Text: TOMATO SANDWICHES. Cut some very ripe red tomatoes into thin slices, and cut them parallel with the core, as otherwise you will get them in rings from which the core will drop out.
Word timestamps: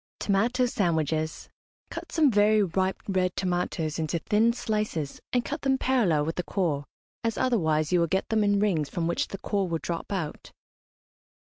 TOMATO 0.19 0.65
SANDWICHES. 0.65 1.47
Cut 1.91 2.11
some 2.11 2.31
very 2.31 2.63
ripe 2.63 2.99
red 3.07 3.35
tomatoes 3.35 3.99
into 3.99 4.17
thin 4.17 4.51
slices, 4.51 5.21
and 5.31 5.45
cut 5.45 5.61
them 5.61 5.77
parallel 5.77 6.25
with 6.25 6.37
the 6.37 6.43
core, 6.43 6.85
as 7.23 7.37
otherwise 7.37 7.91
you 7.91 7.99
will 7.99 8.07
get 8.07 8.29
them 8.29 8.43
in 8.43 8.59
rings 8.59 8.89
from 8.89 9.05
which 9.05 9.27
the 9.27 9.37
core 9.37 9.67
will 9.69 9.77
drop 9.77 10.11
out. 10.11 10.51